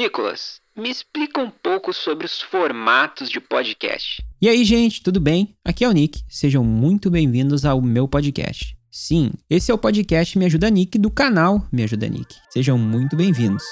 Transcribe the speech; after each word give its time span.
Nicolas, 0.00 0.62
me 0.74 0.88
explica 0.88 1.42
um 1.42 1.50
pouco 1.50 1.92
sobre 1.92 2.24
os 2.24 2.40
formatos 2.40 3.28
de 3.28 3.38
podcast. 3.38 4.24
E 4.40 4.48
aí, 4.48 4.64
gente, 4.64 5.02
tudo 5.02 5.20
bem? 5.20 5.54
Aqui 5.62 5.84
é 5.84 5.88
o 5.90 5.92
Nick. 5.92 6.22
Sejam 6.26 6.64
muito 6.64 7.10
bem-vindos 7.10 7.66
ao 7.66 7.82
meu 7.82 8.08
podcast. 8.08 8.74
Sim, 8.90 9.30
esse 9.50 9.70
é 9.70 9.74
o 9.74 9.76
podcast 9.76 10.38
Me 10.38 10.46
Ajuda 10.46 10.70
Nick 10.70 10.96
do 10.96 11.10
canal 11.10 11.66
Me 11.70 11.82
Ajuda 11.82 12.08
Nick. 12.08 12.34
Sejam 12.48 12.78
muito 12.78 13.14
bem-vindos. 13.14 13.62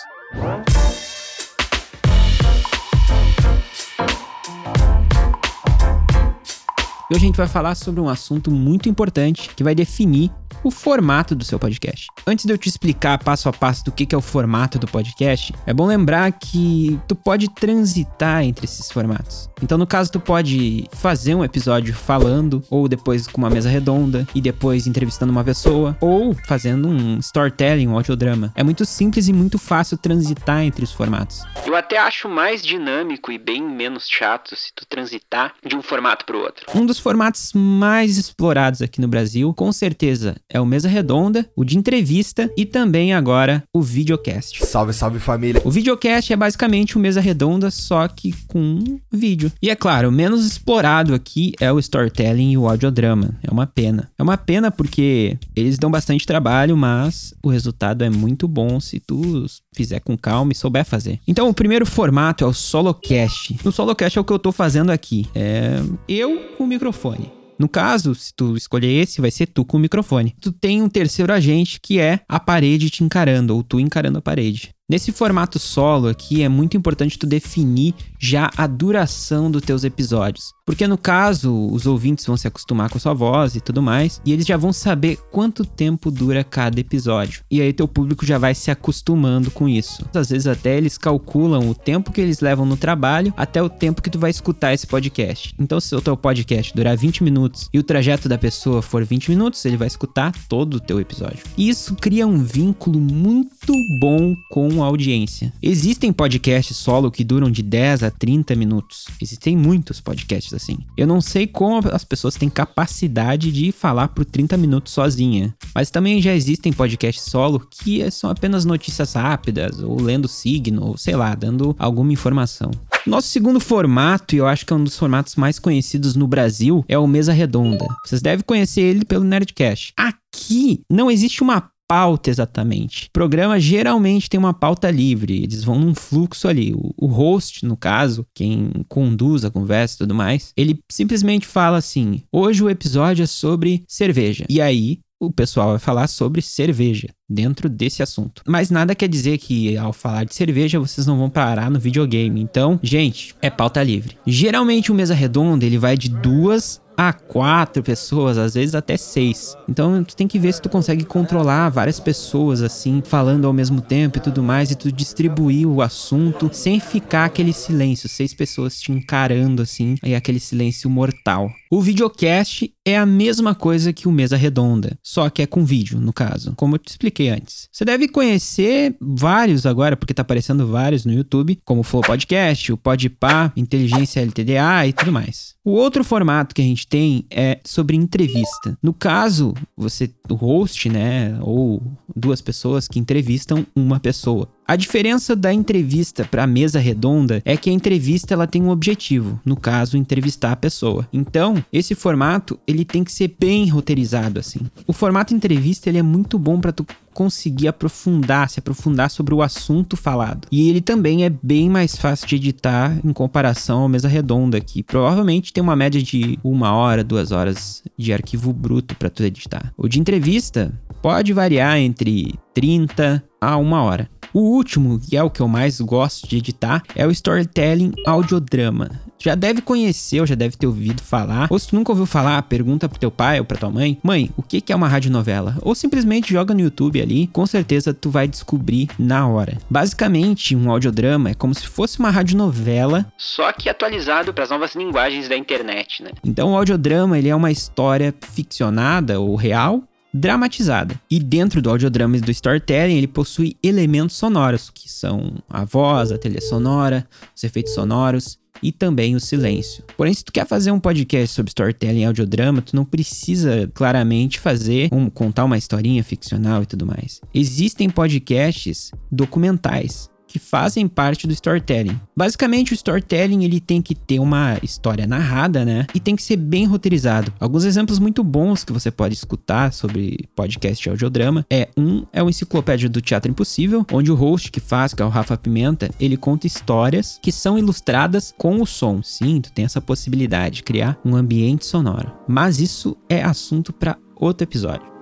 E 7.10 7.14
hoje 7.14 7.24
a 7.24 7.26
gente 7.26 7.36
vai 7.38 7.48
falar 7.48 7.74
sobre 7.74 8.02
um 8.02 8.08
assunto 8.10 8.50
muito 8.50 8.86
importante 8.86 9.48
que 9.54 9.64
vai 9.64 9.74
definir 9.74 10.30
o 10.62 10.70
formato 10.70 11.34
do 11.34 11.44
seu 11.44 11.58
podcast. 11.58 12.06
Antes 12.26 12.44
de 12.44 12.52
eu 12.52 12.58
te 12.58 12.68
explicar 12.68 13.18
passo 13.18 13.48
a 13.48 13.52
passo 13.52 13.84
do 13.84 13.92
que 13.92 14.14
é 14.14 14.18
o 14.18 14.20
formato 14.20 14.78
do 14.78 14.86
podcast, 14.86 15.54
é 15.66 15.72
bom 15.72 15.86
lembrar 15.86 16.32
que 16.32 16.98
tu 17.06 17.14
pode 17.14 17.48
transitar 17.48 18.42
entre 18.42 18.64
esses 18.64 18.90
formatos. 18.90 19.48
Então, 19.62 19.78
no 19.78 19.86
caso, 19.86 20.12
tu 20.12 20.20
pode 20.20 20.86
fazer 20.92 21.34
um 21.34 21.44
episódio 21.44 21.94
falando, 21.94 22.62
ou 22.70 22.88
depois 22.88 23.26
com 23.26 23.38
uma 23.38 23.50
mesa 23.50 23.68
redonda, 23.68 24.26
e 24.34 24.40
depois 24.40 24.86
entrevistando 24.86 25.32
uma 25.32 25.44
pessoa, 25.44 25.96
ou 26.00 26.34
fazendo 26.46 26.88
um 26.88 27.18
storytelling, 27.18 27.88
um 27.88 27.96
audiodrama. 27.96 28.52
É 28.54 28.62
muito 28.62 28.84
simples 28.84 29.28
e 29.28 29.32
muito 29.32 29.58
fácil 29.58 29.96
transitar 29.96 30.62
entre 30.62 30.84
os 30.84 30.92
formatos. 30.92 31.42
Eu 31.66 31.74
até 31.76 31.98
acho 31.98 32.28
mais 32.28 32.62
dinâmico 32.62 33.30
e 33.32 33.38
bem 33.38 33.62
menos 33.62 34.08
chato 34.08 34.56
se 34.56 34.72
tu 34.74 34.86
transitar 34.86 35.54
de 35.64 35.76
um 35.76 35.82
formato 35.82 36.24
para 36.24 36.36
o 36.36 36.40
outro. 36.40 36.66
Um 36.74 36.86
dos 36.86 36.98
formatos 36.98 37.52
mais 37.52 38.16
explorados 38.16 38.80
aqui 38.82 39.00
no 39.00 39.08
Brasil, 39.08 39.52
com 39.54 39.72
certeza, 39.72 40.36
é 40.48 40.60
o 40.60 40.66
Mesa 40.66 40.88
Redonda, 40.88 41.48
o 41.56 41.64
de 41.64 41.78
entrevista 41.78 42.50
e 42.56 42.64
também 42.64 43.12
agora 43.12 43.62
o 43.72 43.80
videocast. 43.80 44.64
Salve, 44.64 44.92
salve 44.92 45.18
família. 45.18 45.60
O 45.64 45.70
videocast 45.70 46.32
é 46.32 46.36
basicamente 46.36 46.96
o 46.96 47.00
Mesa 47.00 47.20
Redonda, 47.20 47.70
só 47.70 48.06
que 48.08 48.32
com 48.46 48.98
vídeo. 49.12 49.52
E 49.62 49.70
é 49.70 49.76
claro, 49.76 50.08
o 50.08 50.12
menos 50.12 50.46
explorado 50.46 51.14
aqui 51.14 51.52
é 51.60 51.72
o 51.72 51.78
storytelling 51.78 52.52
e 52.52 52.58
o 52.58 52.68
audiodrama. 52.68 53.38
É 53.42 53.50
uma 53.50 53.66
pena. 53.66 54.10
É 54.18 54.22
uma 54.22 54.36
pena 54.36 54.70
porque 54.70 55.36
eles 55.54 55.78
dão 55.78 55.90
bastante 55.90 56.26
trabalho, 56.26 56.76
mas 56.76 57.34
o 57.42 57.48
resultado 57.48 58.04
é 58.04 58.10
muito 58.10 58.46
bom 58.46 58.80
se 58.80 59.00
tu 59.00 59.46
fizer 59.74 60.00
com 60.00 60.16
calma 60.16 60.52
e 60.52 60.54
souber 60.54 60.84
fazer. 60.84 61.20
Então, 61.26 61.48
o 61.48 61.54
primeiro 61.54 61.86
formato 61.86 62.44
é 62.44 62.46
o 62.46 62.52
solocast. 62.52 63.58
O 63.64 63.72
solocast 63.72 64.18
é 64.18 64.20
o 64.20 64.24
que 64.24 64.32
eu 64.32 64.38
tô 64.38 64.52
fazendo 64.52 64.90
aqui. 64.90 65.26
É 65.34 65.80
eu 66.08 66.54
com 66.56 66.64
o 66.64 66.66
microfone. 66.66 67.37
No 67.58 67.68
caso, 67.68 68.14
se 68.14 68.32
tu 68.34 68.56
escolher 68.56 69.02
esse, 69.02 69.20
vai 69.20 69.30
ser 69.30 69.46
tu 69.46 69.64
com 69.64 69.76
o 69.76 69.80
microfone. 69.80 70.34
Tu 70.40 70.52
tem 70.52 70.80
um 70.80 70.88
terceiro 70.88 71.32
agente 71.32 71.80
que 71.80 71.98
é 71.98 72.20
a 72.28 72.38
parede 72.38 72.90
te 72.90 73.02
encarando, 73.02 73.54
ou 73.54 73.62
tu 73.62 73.80
encarando 73.80 74.18
a 74.18 74.22
parede. 74.22 74.70
Nesse 74.90 75.12
formato 75.12 75.58
solo 75.58 76.08
aqui 76.08 76.42
é 76.42 76.48
muito 76.48 76.76
importante 76.76 77.18
tu 77.18 77.26
definir 77.26 77.94
já 78.18 78.48
a 78.56 78.66
duração 78.66 79.50
dos 79.50 79.62
teus 79.62 79.84
episódios. 79.84 80.44
Porque 80.68 80.86
no 80.86 80.98
caso, 80.98 81.70
os 81.72 81.86
ouvintes 81.86 82.26
vão 82.26 82.36
se 82.36 82.46
acostumar 82.46 82.90
com 82.90 82.98
a 82.98 83.00
sua 83.00 83.14
voz 83.14 83.56
e 83.56 83.60
tudo 83.60 83.80
mais, 83.80 84.20
e 84.22 84.34
eles 84.34 84.44
já 84.44 84.54
vão 84.54 84.70
saber 84.70 85.16
quanto 85.32 85.64
tempo 85.64 86.10
dura 86.10 86.44
cada 86.44 86.78
episódio. 86.78 87.42
E 87.50 87.62
aí 87.62 87.72
teu 87.72 87.88
público 87.88 88.26
já 88.26 88.36
vai 88.36 88.54
se 88.54 88.70
acostumando 88.70 89.50
com 89.50 89.66
isso. 89.66 90.06
Às 90.12 90.28
vezes 90.28 90.46
até 90.46 90.76
eles 90.76 90.98
calculam 90.98 91.70
o 91.70 91.74
tempo 91.74 92.12
que 92.12 92.20
eles 92.20 92.40
levam 92.40 92.66
no 92.66 92.76
trabalho 92.76 93.32
até 93.34 93.62
o 93.62 93.70
tempo 93.70 94.02
que 94.02 94.10
tu 94.10 94.18
vai 94.18 94.30
escutar 94.30 94.74
esse 94.74 94.86
podcast. 94.86 95.54
Então 95.58 95.80
se 95.80 95.96
o 95.96 96.02
teu 96.02 96.14
podcast 96.18 96.74
durar 96.76 96.94
20 96.98 97.24
minutos 97.24 97.70
e 97.72 97.78
o 97.78 97.82
trajeto 97.82 98.28
da 98.28 98.36
pessoa 98.36 98.82
for 98.82 99.02
20 99.02 99.30
minutos, 99.30 99.64
ele 99.64 99.78
vai 99.78 99.88
escutar 99.88 100.34
todo 100.50 100.74
o 100.74 100.80
teu 100.80 101.00
episódio. 101.00 101.44
E 101.56 101.70
isso 101.70 101.94
cria 101.94 102.26
um 102.26 102.44
vínculo 102.44 103.00
muito 103.00 103.72
bom 104.02 104.36
com 104.50 104.84
a 104.84 104.86
audiência. 104.86 105.50
Existem 105.62 106.12
podcasts 106.12 106.76
solo 106.76 107.10
que 107.10 107.24
duram 107.24 107.50
de 107.50 107.62
10 107.62 108.02
a 108.02 108.10
30 108.10 108.54
minutos. 108.54 109.06
Existem 109.18 109.56
muitos 109.56 109.98
podcasts 109.98 110.57
assim. 110.58 110.78
Eu 110.96 111.06
não 111.06 111.20
sei 111.20 111.46
como 111.46 111.80
as 111.92 112.04
pessoas 112.04 112.34
têm 112.34 112.50
capacidade 112.50 113.50
de 113.50 113.72
falar 113.72 114.08
por 114.08 114.24
30 114.24 114.56
minutos 114.56 114.92
sozinha, 114.92 115.54
mas 115.74 115.90
também 115.90 116.20
já 116.20 116.34
existem 116.34 116.72
podcasts 116.72 117.24
solo 117.24 117.66
que 117.70 118.08
são 118.10 118.30
apenas 118.30 118.64
notícias 118.64 119.14
rápidas, 119.14 119.80
ou 119.80 120.00
lendo 120.00 120.28
signo, 120.28 120.84
ou 120.84 120.96
sei 120.96 121.16
lá, 121.16 121.34
dando 121.34 121.74
alguma 121.78 122.12
informação. 122.12 122.70
Nosso 123.06 123.28
segundo 123.28 123.58
formato, 123.58 124.34
e 124.34 124.38
eu 124.38 124.46
acho 124.46 124.66
que 124.66 124.72
é 124.72 124.76
um 124.76 124.84
dos 124.84 124.98
formatos 124.98 125.34
mais 125.36 125.58
conhecidos 125.58 126.14
no 126.14 126.26
Brasil, 126.26 126.84
é 126.86 126.98
o 126.98 127.06
Mesa 127.06 127.32
Redonda. 127.32 127.86
Vocês 128.04 128.20
devem 128.20 128.44
conhecer 128.44 128.82
ele 128.82 129.04
pelo 129.04 129.24
Nerdcast. 129.24 129.94
Aqui 129.96 130.82
não 130.90 131.10
existe 131.10 131.42
uma 131.42 131.70
pauta 131.88 132.28
exatamente. 132.28 133.06
O 133.06 133.12
programa 133.12 133.58
geralmente 133.58 134.28
tem 134.28 134.38
uma 134.38 134.52
pauta 134.52 134.90
livre, 134.90 135.42
eles 135.42 135.64
vão 135.64 135.78
num 135.78 135.94
fluxo 135.94 136.46
ali. 136.46 136.74
O, 136.96 137.06
host, 137.06 137.64
no 137.64 137.76
caso, 137.76 138.26
quem 138.34 138.70
conduz 138.88 139.44
a 139.44 139.50
conversa 139.50 139.94
e 139.94 139.98
tudo 139.98 140.14
mais, 140.14 140.52
ele 140.56 140.78
simplesmente 140.90 141.46
fala 141.46 141.78
assim: 141.78 142.22
hoje 142.30 142.62
o 142.62 142.68
episódio 142.68 143.22
é 143.22 143.26
sobre 143.26 143.82
cerveja. 143.88 144.44
E 144.48 144.60
aí. 144.60 145.00
O 145.20 145.32
pessoal 145.32 145.70
vai 145.70 145.80
falar 145.80 146.06
sobre 146.06 146.40
cerveja 146.40 147.08
dentro 147.28 147.68
desse 147.68 148.04
assunto. 148.04 148.40
Mas 148.46 148.70
nada 148.70 148.94
quer 148.94 149.08
dizer 149.08 149.36
que 149.38 149.76
ao 149.76 149.92
falar 149.92 150.22
de 150.22 150.32
cerveja 150.32 150.78
vocês 150.78 151.08
não 151.08 151.18
vão 151.18 151.28
parar 151.28 151.68
no 151.68 151.80
videogame. 151.80 152.40
Então, 152.40 152.78
gente, 152.84 153.34
é 153.42 153.50
pauta 153.50 153.82
livre. 153.82 154.16
Geralmente 154.24 154.92
o 154.92 154.94
mesa 154.94 155.14
redonda 155.14 155.66
ele 155.66 155.76
vai 155.76 155.96
de 155.96 156.08
duas 156.08 156.80
a 156.98 157.12
quatro 157.12 157.80
pessoas, 157.80 158.36
às 158.36 158.54
vezes 158.54 158.74
até 158.74 158.96
seis. 158.96 159.56
Então 159.68 160.02
tu 160.02 160.16
tem 160.16 160.26
que 160.26 160.36
ver 160.36 160.52
se 160.52 160.60
tu 160.60 160.68
consegue 160.68 161.04
controlar 161.04 161.68
várias 161.68 162.00
pessoas 162.00 162.60
assim, 162.60 163.00
falando 163.04 163.46
ao 163.46 163.52
mesmo 163.52 163.80
tempo 163.80 164.18
e 164.18 164.20
tudo 164.20 164.42
mais, 164.42 164.72
e 164.72 164.74
tu 164.74 164.90
distribuir 164.90 165.68
o 165.68 165.80
assunto 165.80 166.50
sem 166.52 166.80
ficar 166.80 167.26
aquele 167.26 167.52
silêncio, 167.52 168.08
seis 168.08 168.34
pessoas 168.34 168.80
te 168.80 168.90
encarando 168.90 169.62
assim, 169.62 169.94
e 170.02 170.12
aquele 170.12 170.40
silêncio 170.40 170.90
mortal. 170.90 171.52
O 171.70 171.82
videocast 171.82 172.72
é 172.84 172.96
a 172.96 173.04
mesma 173.04 173.54
coisa 173.54 173.92
que 173.92 174.08
o 174.08 174.12
Mesa 174.12 174.36
Redonda, 174.36 174.98
só 175.02 175.28
que 175.28 175.42
é 175.42 175.46
com 175.46 175.64
vídeo, 175.64 176.00
no 176.00 176.14
caso, 176.14 176.54
como 176.56 176.76
eu 176.76 176.78
te 176.78 176.88
expliquei 176.88 177.28
antes. 177.28 177.68
Você 177.70 177.84
deve 177.84 178.08
conhecer 178.08 178.96
vários 179.00 179.66
agora, 179.66 179.94
porque 179.96 180.14
tá 180.14 180.22
aparecendo 180.22 180.66
vários 180.66 181.04
no 181.04 181.12
YouTube, 181.12 181.60
como 181.66 181.82
o 181.82 181.84
Flow 181.84 182.02
Podcast, 182.02 182.72
o 182.72 182.76
Podpah, 182.78 183.52
Inteligência 183.54 184.20
LTDA 184.20 184.86
e 184.86 184.92
tudo 184.94 185.12
mais. 185.12 185.54
O 185.62 185.72
outro 185.72 186.02
formato 186.02 186.54
que 186.54 186.62
a 186.62 186.64
gente 186.64 186.86
tem 186.86 187.26
é 187.30 187.60
sobre 187.62 187.96
entrevista. 187.96 188.78
No 188.82 188.94
caso, 188.94 189.52
você, 189.76 190.10
o 190.30 190.34
host, 190.34 190.88
né, 190.88 191.38
ou 191.42 191.82
duas 192.16 192.40
pessoas 192.40 192.88
que 192.88 192.98
entrevistam 192.98 193.66
uma 193.76 194.00
pessoa. 194.00 194.48
A 194.68 194.76
diferença 194.76 195.34
da 195.34 195.50
entrevista 195.50 196.26
para 196.26 196.44
a 196.44 196.46
mesa 196.46 196.78
redonda 196.78 197.40
é 197.42 197.56
que 197.56 197.70
a 197.70 197.72
entrevista 197.72 198.34
ela 198.34 198.46
tem 198.46 198.62
um 198.62 198.68
objetivo, 198.68 199.40
no 199.42 199.56
caso, 199.56 199.96
entrevistar 199.96 200.52
a 200.52 200.56
pessoa. 200.56 201.08
Então, 201.10 201.64
esse 201.72 201.94
formato 201.94 202.60
ele 202.66 202.84
tem 202.84 203.02
que 203.02 203.10
ser 203.10 203.34
bem 203.40 203.66
roteirizado 203.70 204.38
assim. 204.38 204.60
O 204.86 204.92
formato 204.92 205.32
entrevista 205.32 205.88
ele 205.88 205.96
é 205.96 206.02
muito 206.02 206.38
bom 206.38 206.60
para 206.60 206.70
tu 206.70 206.86
conseguir 207.14 207.68
aprofundar, 207.68 208.50
se 208.50 208.58
aprofundar 208.58 209.08
sobre 209.10 209.32
o 209.32 209.40
assunto 209.40 209.96
falado. 209.96 210.46
E 210.52 210.68
ele 210.68 210.82
também 210.82 211.24
é 211.24 211.30
bem 211.30 211.70
mais 211.70 211.96
fácil 211.96 212.26
de 212.28 212.36
editar 212.36 212.94
em 213.02 213.12
comparação 213.14 213.80
ao 213.80 213.88
mesa 213.88 214.06
redonda, 214.06 214.60
que 214.60 214.82
provavelmente 214.82 215.50
tem 215.50 215.62
uma 215.62 215.74
média 215.74 216.02
de 216.02 216.38
uma 216.44 216.74
hora, 216.74 217.02
duas 217.02 217.32
horas 217.32 217.82
de 217.96 218.12
arquivo 218.12 218.52
bruto 218.52 218.94
para 218.96 219.08
tu 219.08 219.22
editar. 219.22 219.72
O 219.78 219.88
de 219.88 219.98
entrevista 219.98 220.78
pode 221.00 221.32
variar 221.32 221.78
entre 221.78 222.34
30 222.52 223.24
a 223.40 223.56
uma 223.56 223.82
hora. 223.82 224.10
O 224.32 224.40
último, 224.40 225.00
que 225.00 225.16
é 225.16 225.22
o 225.22 225.30
que 225.30 225.40
eu 225.40 225.48
mais 225.48 225.80
gosto 225.80 226.28
de 226.28 226.36
editar, 226.36 226.82
é 226.94 227.06
o 227.06 227.10
storytelling 227.10 227.92
audiodrama. 228.06 228.90
Já 229.18 229.34
deve 229.34 229.60
conhecer 229.60 230.20
ou 230.20 230.26
já 230.26 230.34
deve 230.34 230.56
ter 230.56 230.66
ouvido 230.66 231.02
falar. 231.02 231.48
Ou 231.50 231.58
se 231.58 231.68
tu 231.68 231.76
nunca 231.76 231.90
ouviu 231.90 232.06
falar, 232.06 232.40
pergunta 232.42 232.88
pro 232.88 232.98
teu 232.98 233.10
pai 233.10 233.40
ou 233.40 233.44
pra 233.44 233.58
tua 233.58 233.70
mãe: 233.70 233.98
Mãe, 234.02 234.30
o 234.36 234.42
que 234.42 234.72
é 234.72 234.76
uma 234.76 234.86
radionovela? 234.86 235.56
Ou 235.62 235.74
simplesmente 235.74 236.32
joga 236.32 236.54
no 236.54 236.60
YouTube 236.60 237.00
ali, 237.00 237.26
com 237.28 237.44
certeza 237.44 237.92
tu 237.92 238.10
vai 238.10 238.28
descobrir 238.28 238.88
na 238.98 239.26
hora. 239.26 239.58
Basicamente, 239.68 240.54
um 240.54 240.70
audiodrama 240.70 241.30
é 241.30 241.34
como 241.34 241.54
se 241.54 241.66
fosse 241.66 241.98
uma 241.98 242.10
radionovela. 242.10 243.06
Só 243.16 243.52
que 243.52 243.68
atualizado 243.68 244.32
para 244.32 244.44
as 244.44 244.50
novas 244.50 244.74
linguagens 244.76 245.28
da 245.28 245.36
internet, 245.36 246.02
né? 246.02 246.10
Então 246.24 246.52
o 246.52 246.56
audiodrama 246.56 247.18
ele 247.18 247.28
é 247.28 247.34
uma 247.34 247.50
história 247.50 248.14
ficcionada 248.32 249.18
ou 249.18 249.34
real 249.34 249.82
dramatizada. 250.12 250.98
E 251.10 251.18
dentro 251.18 251.60
do 251.60 251.70
audiodrama 251.70 252.16
e 252.16 252.20
do 252.20 252.30
storytelling, 252.30 252.96
ele 252.96 253.06
possui 253.06 253.56
elementos 253.62 254.16
sonoros, 254.16 254.70
que 254.70 254.90
são 254.90 255.34
a 255.48 255.64
voz, 255.64 256.10
a 256.12 256.18
trilha 256.18 256.40
sonora, 256.40 257.06
os 257.34 257.44
efeitos 257.44 257.74
sonoros 257.74 258.38
e 258.62 258.72
também 258.72 259.14
o 259.14 259.20
silêncio. 259.20 259.84
Porém, 259.96 260.12
se 260.12 260.24
tu 260.24 260.32
quer 260.32 260.46
fazer 260.46 260.70
um 260.70 260.80
podcast 260.80 261.34
sobre 261.34 261.50
storytelling 261.50 262.00
e 262.00 262.04
audiodrama, 262.04 262.60
tu 262.60 262.74
não 262.74 262.84
precisa 262.84 263.70
claramente 263.72 264.40
fazer 264.40 264.88
um 264.92 265.08
contar 265.08 265.44
uma 265.44 265.58
historinha 265.58 266.02
ficcional 266.02 266.62
e 266.62 266.66
tudo 266.66 266.86
mais. 266.86 267.20
Existem 267.32 267.88
podcasts 267.88 268.90
documentais 269.10 270.10
que 270.28 270.38
fazem 270.38 270.86
parte 270.86 271.26
do 271.26 271.32
storytelling. 271.32 271.98
Basicamente, 272.16 272.72
o 272.72 272.74
storytelling 272.74 273.44
ele 273.44 273.60
tem 273.60 273.80
que 273.80 273.94
ter 273.94 274.20
uma 274.20 274.58
história 274.62 275.06
narrada, 275.06 275.64
né? 275.64 275.86
E 275.94 275.98
tem 275.98 276.14
que 276.14 276.22
ser 276.22 276.36
bem 276.36 276.66
roteirizado. 276.66 277.32
Alguns 277.40 277.64
exemplos 277.64 277.98
muito 277.98 278.22
bons 278.22 278.62
que 278.62 278.72
você 278.72 278.90
pode 278.90 279.14
escutar 279.14 279.72
sobre 279.72 280.28
podcast 280.36 280.86
e 280.86 280.90
audiodrama 280.90 281.44
é 281.50 281.68
um 281.76 282.04
é 282.12 282.22
o 282.22 282.28
Enciclopédia 282.28 282.88
do 282.88 283.00
Teatro 283.00 283.30
Impossível, 283.30 283.86
onde 283.92 284.12
o 284.12 284.14
host 284.14 284.50
que 284.50 284.60
faz, 284.60 284.92
que 284.92 285.02
é 285.02 285.04
o 285.04 285.08
Rafa 285.08 285.36
Pimenta, 285.36 285.90
ele 285.98 286.16
conta 286.16 286.46
histórias 286.46 287.18
que 287.22 287.32
são 287.32 287.58
ilustradas 287.58 288.34
com 288.36 288.60
o 288.60 288.66
som. 288.66 289.02
Sim, 289.02 289.40
tu 289.40 289.50
tem 289.52 289.64
essa 289.64 289.80
possibilidade 289.80 290.56
de 290.56 290.62
criar 290.62 290.98
um 291.04 291.16
ambiente 291.16 291.66
sonoro. 291.66 292.12
Mas 292.28 292.60
isso 292.60 292.96
é 293.08 293.22
assunto 293.22 293.72
para 293.72 293.96
outro 294.16 294.44
episódio. 294.44 294.97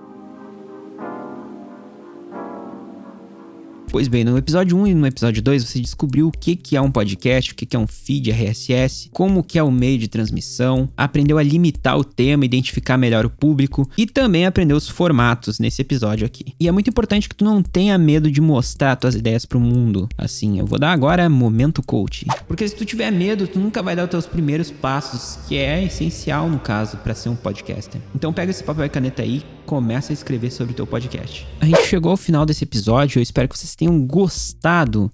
Pois 3.97 4.07
bem, 4.07 4.23
no 4.23 4.37
episódio 4.37 4.77
1 4.77 4.85
e 4.85 4.93
no 4.93 5.07
episódio 5.07 5.41
2 5.41 5.63
você 5.63 5.79
descobriu 5.79 6.27
o 6.27 6.31
que, 6.31 6.55
que 6.55 6.77
é 6.77 6.81
um 6.81 6.91
podcast, 6.91 7.51
o 7.51 7.55
que, 7.55 7.65
que 7.65 7.75
é 7.75 7.79
um 7.79 7.87
feed 7.87 8.29
RSS, 8.29 9.09
como 9.11 9.43
que 9.43 9.57
é 9.57 9.63
o 9.63 9.71
meio 9.71 9.97
de 9.97 10.07
transmissão, 10.07 10.87
aprendeu 10.95 11.39
a 11.39 11.41
limitar 11.41 11.97
o 11.97 12.03
tema, 12.03 12.45
identificar 12.45 12.95
melhor 12.95 13.25
o 13.25 13.29
público 13.31 13.89
e 13.97 14.05
também 14.05 14.45
aprendeu 14.45 14.77
os 14.77 14.87
formatos 14.87 15.57
nesse 15.57 15.81
episódio 15.81 16.27
aqui. 16.27 16.53
E 16.59 16.67
é 16.67 16.71
muito 16.71 16.91
importante 16.91 17.27
que 17.27 17.35
tu 17.35 17.43
não 17.43 17.63
tenha 17.63 17.97
medo 17.97 18.29
de 18.29 18.39
mostrar 18.39 18.95
tuas 18.97 19.15
ideias 19.15 19.47
pro 19.47 19.59
mundo. 19.59 20.07
Assim, 20.15 20.59
eu 20.59 20.67
vou 20.67 20.77
dar 20.77 20.91
agora 20.91 21.27
momento 21.27 21.81
coach. 21.81 22.27
Porque 22.47 22.67
se 22.67 22.75
tu 22.75 22.85
tiver 22.85 23.09
medo, 23.09 23.47
tu 23.47 23.57
nunca 23.57 23.81
vai 23.81 23.95
dar 23.95 24.03
os 24.03 24.11
teus 24.11 24.27
primeiros 24.27 24.69
passos, 24.69 25.39
que 25.47 25.57
é 25.57 25.83
essencial 25.83 26.47
no 26.47 26.59
caso 26.59 26.97
para 26.97 27.15
ser 27.15 27.29
um 27.29 27.35
podcaster. 27.35 27.99
Então 28.13 28.31
pega 28.31 28.51
esse 28.51 28.63
papel 28.63 28.85
e 28.85 28.89
caneta 28.89 29.23
aí, 29.23 29.43
começa 29.67 30.13
a 30.13 30.15
escrever 30.15 30.49
sobre 30.49 30.71
o 30.71 30.75
teu 30.75 30.87
podcast. 30.87 31.45
A 31.59 31.65
gente 31.65 31.83
chegou 31.83 32.11
ao 32.11 32.17
final 32.17 32.45
desse 32.45 32.63
episódio, 32.63 33.19
eu 33.19 33.23
espero 33.23 33.49
que 33.49 33.59
vocês 33.59 33.75
tenham 33.75 34.07
gostado. 34.07 35.11